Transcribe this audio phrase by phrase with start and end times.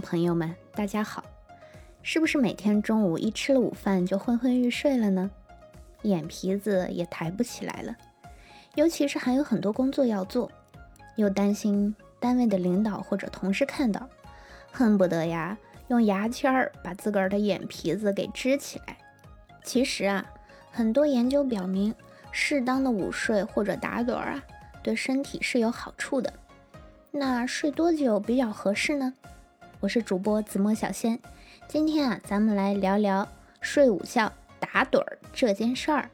[0.00, 1.22] 朋友们，大家好！
[2.02, 5.30] 是不是每天中午一吃了午饭就昏昏欲睡了呢？
[6.02, 7.94] 眼皮子也抬不起来了，
[8.74, 10.50] 尤其是还有很多工作要做，
[11.16, 14.08] 又担心单位的领导或者同事看到，
[14.72, 15.56] 恨不得呀
[15.88, 18.96] 用牙签儿把自个儿的眼皮子给支起来。
[19.62, 20.24] 其实啊，
[20.72, 21.94] 很多研究表明，
[22.32, 24.42] 适当的午睡或者打盹儿啊，
[24.82, 26.32] 对身体是有好处的。
[27.10, 29.12] 那睡多久比较合适呢？
[29.80, 31.18] 我是主播子墨小仙，
[31.66, 33.26] 今天啊，咱们来聊聊
[33.62, 36.10] 睡午觉打盹儿这件事儿。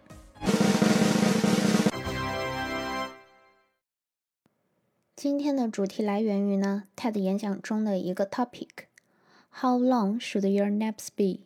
[5.16, 11.40] 今天的主题来源于呢 TED 演讲中的一个 topic：How long should your naps be？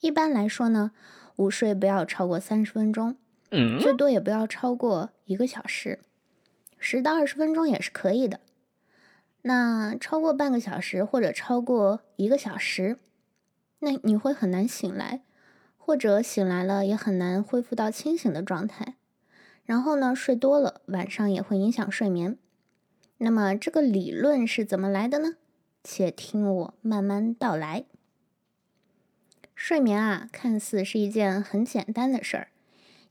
[0.00, 0.92] 一般来说呢，
[1.36, 3.18] 午睡不要超过三十分钟，
[3.50, 5.98] 最多也不要超过一个小时。
[6.78, 8.40] 十到二十分钟也是可以的。
[9.46, 12.98] 那超过半个小时或者超过一个小时，
[13.80, 15.20] 那你会很难醒来，
[15.76, 18.94] 或者醒来了也很难恢复到清醒的状态。
[19.66, 22.38] 然后呢，睡多了晚上也会影响睡眠。
[23.18, 25.34] 那么这个理论是怎么来的呢？
[25.82, 27.84] 且听我慢慢道来。
[29.54, 32.48] 睡眠啊，看似是一件很简单的事儿，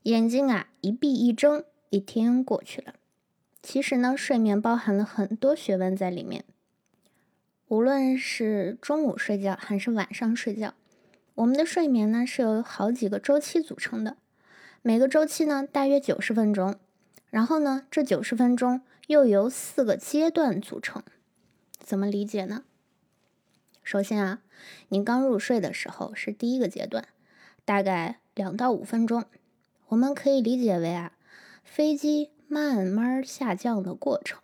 [0.02, 2.94] 眼睛啊一闭一睁，一天过去了。
[3.66, 6.44] 其实呢，睡眠包含了很多学问在里面。
[7.66, 10.74] 无论是中午睡觉还是晚上睡觉，
[11.34, 14.18] 我们的睡眠呢是由好几个周期组成的，
[14.82, 16.76] 每个周期呢大约九十分钟。
[17.30, 21.02] 然后呢，这九十分钟又由四个阶段组成。
[21.78, 22.64] 怎么理解呢？
[23.82, 24.42] 首先啊，
[24.90, 27.08] 你刚入睡的时候是第一个阶段，
[27.64, 29.24] 大概两到五分钟，
[29.88, 31.12] 我们可以理解为啊，
[31.64, 32.33] 飞机。
[32.54, 34.40] 慢慢下降的过程，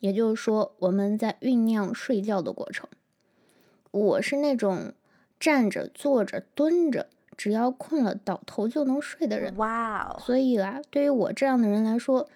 [0.00, 2.86] 也就是说，我们在酝酿睡觉的过程。
[3.90, 4.92] 我是那种
[5.40, 9.56] 站着、坐着、蹲着，只要困了倒头就能睡的人。
[9.56, 10.20] 哇哦！
[10.20, 12.28] 所以啊，对于我这样的人来说，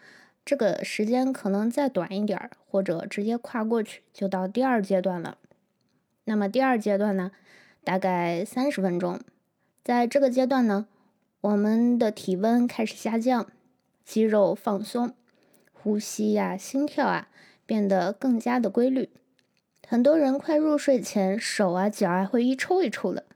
[0.43, 5.37] 这个时间可能再短一点，或者直接跨过去就到第二阶段了。
[6.25, 7.32] 那么第二阶段呢，
[7.84, 9.20] 大概三十分钟，
[9.84, 10.87] 在这个阶段呢，
[11.43, 13.49] 我们的体温开始下降。
[14.08, 15.12] 肌肉放松，
[15.70, 17.28] 呼吸呀、心跳啊
[17.66, 19.10] 变得更加的规律。
[19.86, 23.26] 很多人快入睡前，手啊、脚啊会一抽一抽的，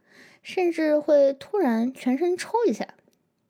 [0.42, 2.94] 甚至会突然全身抽一下，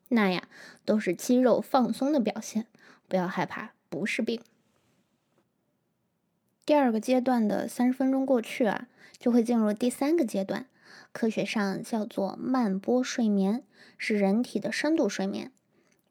[0.09, 0.49] 那呀
[0.83, 2.65] 都是肌肉放松的表现。
[3.07, 4.41] 不要害怕，不是病。
[6.65, 10.65] 第二个阶段的三十分钟过去啊，就会进入第三个阶段，
[11.13, 13.63] 科学上叫做慢波睡眠，
[13.97, 15.52] 是人体的深度睡眠。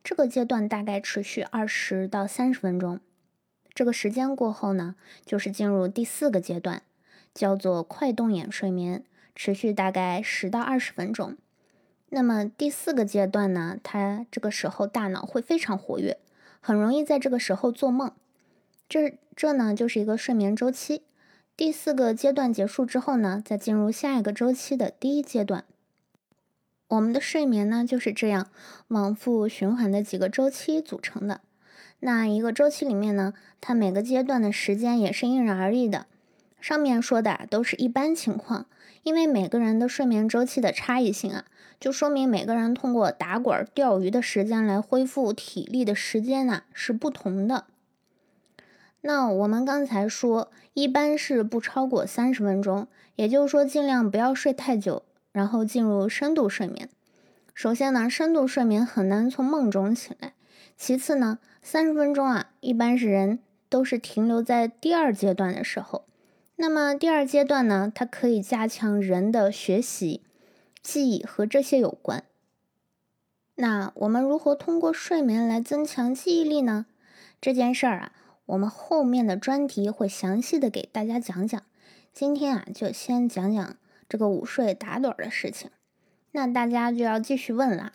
[0.05, 3.01] 这个阶段大概持续二十到三十分钟，
[3.73, 6.83] 这个时间过后呢，就是进入第四个阶段，
[7.33, 9.05] 叫做快动眼睡眠，
[9.35, 11.37] 持续大概十到二十分钟。
[12.11, 16.19] 那么第四个阶段呢，它这个时候大脑会非常活跃，
[16.61, 18.13] 很容易在这个时候做梦。
[18.89, 21.03] 这这呢就是一个睡眠周期。
[21.57, 25.65] 第四个阶段结束之后呢，再进入下一个周期的第一阶段。
[26.93, 28.49] 我们的睡眠呢就是这样
[28.89, 31.41] 往复循环的几个周期组成的。
[32.01, 33.33] 那一个周期里面呢，
[33.63, 36.07] 它每个阶段的时间也是因人而异的。
[36.61, 38.67] 上面说的都是一般情况，
[39.05, 41.47] 因为每个人的睡眠周期的差异性啊，
[41.81, 47.65] 就说明每个人通过打滚、钓鱼的时间来恢复体力的时间呢是不同的。
[49.01, 52.87] 那我们刚才说，一般是不超过三十分钟，
[53.17, 55.03] 也就是说尽量不要睡太久。
[55.33, 56.89] 然后进入深度睡眠。
[57.55, 60.33] 首先呢，深度睡眠很难从梦中醒来。
[60.77, 66.05] 其次呢，三十分钟啊，一般是人都是停留在第二阶段的时候。
[66.57, 70.23] 那么第二阶段呢，它可以加强人的学习、
[70.83, 72.25] 记忆和这些有关。
[73.57, 76.87] 那我们如何通过睡眠来增强记忆力呢？
[77.41, 78.13] 这件事儿啊，
[78.47, 81.61] 我们后面的专题会详细的给大家讲讲。
[82.13, 83.77] 今天啊，就先讲讲。
[84.13, 85.71] 这个午睡打盹的事情，
[86.33, 87.95] 那大家就要继续问啦。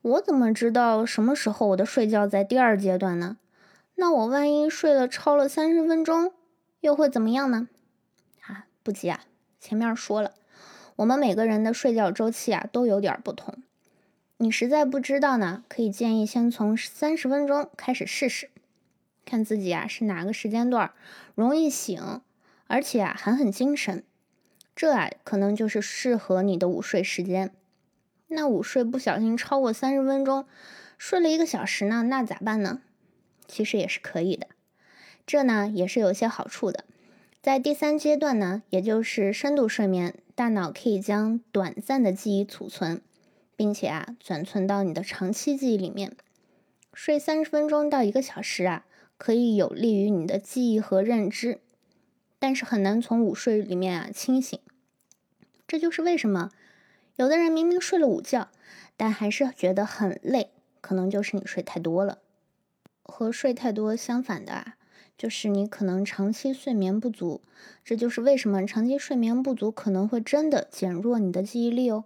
[0.00, 3.36] 我怎么知道什么时候我的睡觉在第二阶段呢？
[3.96, 6.32] 那我万一睡了超了三十分钟，
[6.78, 7.68] 又会怎么样呢？
[8.46, 9.24] 啊，不急啊，
[9.58, 10.34] 前面说了，
[10.94, 13.52] 我们每个人的睡觉周期啊都有点不同。
[14.36, 18.50] 你实在不知道呢，可以建议先从三十分钟开始试试，
[19.24, 20.92] 看自己啊是哪个时间段
[21.34, 22.20] 容易醒，
[22.68, 24.04] 而且啊还很精神。
[24.76, 27.50] 这啊，可能就是适合你的午睡时间。
[28.28, 30.46] 那午睡不小心超过三十分钟，
[30.98, 32.82] 睡了一个小时呢，那咋办呢？
[33.48, 34.48] 其实也是可以的。
[35.26, 36.84] 这呢，也是有些好处的。
[37.40, 43.00] 在第三阶段呢，也就是深度睡眠，大脑可以将短暂的记忆储存，
[43.56, 46.14] 并且啊转存到你的长期记忆里面。
[46.92, 48.84] 睡三十分钟到一个小时啊，
[49.16, 51.60] 可以有利于你的记忆和认知，
[52.38, 54.58] 但是很难从午睡里面啊清醒。
[55.66, 56.50] 这就是为什么
[57.16, 58.48] 有的人明明睡了午觉，
[58.96, 62.18] 但还是觉得很累，可能就是你睡太多了。
[63.02, 64.76] 和睡太多相反的啊，
[65.16, 67.40] 就是你可能长期睡眠不足。
[67.84, 72.04] 这就是为什么长期睡眠不足可能会真的减弱你的记忆力哦。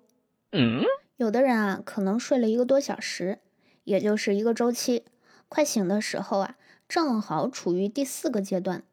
[0.52, 0.82] 嗯，
[1.16, 3.38] 有的人啊，可能睡了一个多小时。
[3.84, 5.04] 也就是一个周期，
[5.48, 6.56] 快醒的时候啊，
[6.86, 8.84] 正好处于第四个阶段。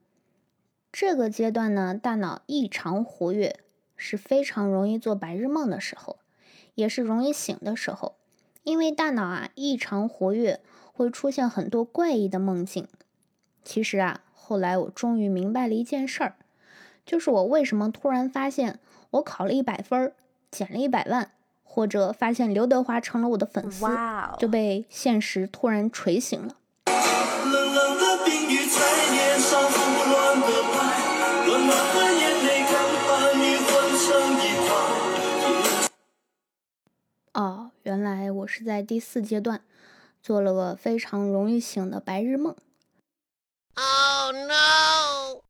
[0.92, 3.60] 这个阶段呢，大脑异常活跃，
[3.98, 6.20] 是非常容易做白日梦的时候，
[6.76, 8.16] 也是容易醒的时候。
[8.64, 10.62] 因为大脑啊异常活跃，
[10.94, 12.88] 会出现很多怪异的梦境。
[13.64, 16.36] 其实啊，后来我终于明白了一件事儿，
[17.06, 18.80] 就是我为什么突然发现
[19.10, 20.14] 我考了一百分，
[20.50, 21.32] 减了一百万。
[21.70, 23.86] 或者发现刘德华成了我的粉丝，
[24.40, 26.56] 就被现实突然锤醒了。
[37.38, 39.62] 哦，原来我是在第四阶段
[40.24, 42.56] 做了个非常容易醒的白日梦。
[43.76, 45.44] Oh no！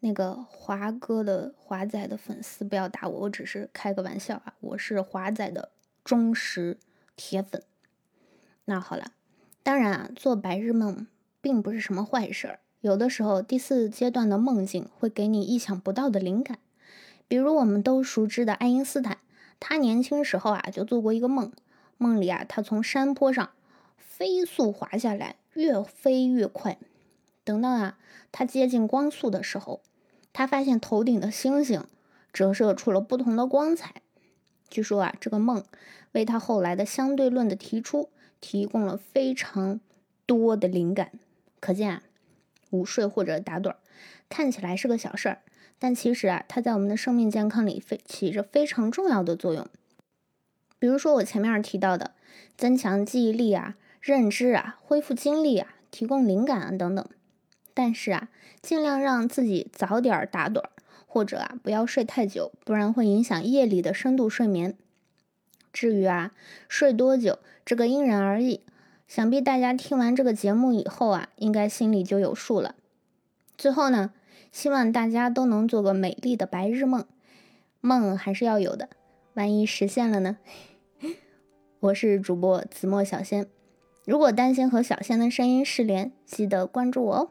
[0.00, 4.52] 那个华哥的华仔的粉丝不要打我，我只是开个玩笑啊！
[4.60, 5.70] 我是华仔的
[6.04, 6.76] 忠实
[7.16, 7.62] 铁粉。
[8.66, 9.12] 那好了，
[9.62, 11.06] 当然啊，做白日梦
[11.40, 12.60] 并不是什么坏事儿。
[12.82, 16.58] 有的时候第四阶段的梦境会给你意想不到的灵感，
[17.26, 19.16] 比如我们都熟知的爱因斯坦，
[19.64, 21.52] 他年轻时候啊就做过一个梦，
[21.96, 23.50] 梦里啊他从山坡上
[23.96, 26.78] 飞速滑下来，越飞越快，
[27.44, 27.96] 等到啊
[28.32, 29.80] 他接近光速的时候。
[30.32, 31.84] 他发现头顶的星星
[32.32, 34.02] 折射出了不同的光彩。
[34.68, 35.64] 据说啊，这个梦
[36.10, 38.10] 为他后来的相对论的提出
[38.40, 39.78] 提供了非常
[40.26, 41.12] 多的灵感。
[41.60, 42.02] 可见啊，
[42.70, 43.76] 午睡或者打盹
[44.28, 45.42] 看起来是个小事儿，
[45.82, 49.66] 但其实啊，它在我们的生命健康里非起着非常重要的作用。
[50.78, 52.12] 比如说我前面提到的，
[52.56, 57.04] 增强记忆力啊、认知啊、恢复精力啊、提供灵感啊等等。
[57.74, 58.28] 但是啊，
[58.60, 60.62] 尽量让自己早点打盹，
[61.08, 64.76] 或者啊不要睡太久，不然会影响夜里的深度睡眠。
[65.72, 66.30] 至于啊
[66.68, 68.60] 睡多久，这个因人而异。
[69.08, 72.76] 想必大家听完这个节目以后啊，应该心里就有数了。
[73.58, 74.12] 最后呢，
[74.50, 77.04] 希望大家都能做个美丽的白日梦，
[77.80, 78.88] 梦还是要有的，
[79.34, 80.38] 万一实现了呢？
[81.80, 83.46] 我是主播子墨小仙，
[84.04, 87.30] 如果担心和小仙的声音失联，记得关注我哦。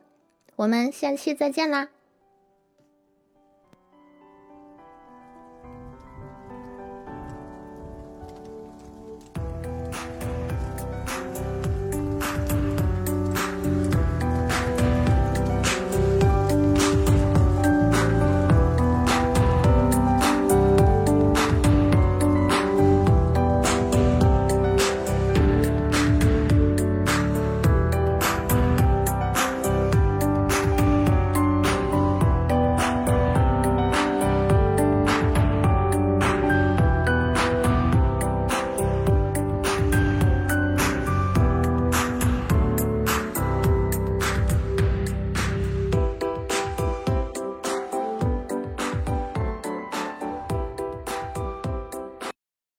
[0.58, 1.90] 我们下期再见啦！